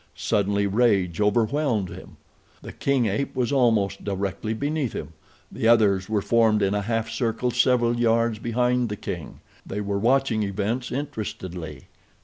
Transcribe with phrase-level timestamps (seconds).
[0.15, 2.17] Suddenly rage overwhelmed him.
[2.63, 5.09] The king ape was almost directly beneath him.
[5.51, 9.41] The others were formed in a half circle several yards behind the king.
[9.63, 11.83] They were watching events interestedly.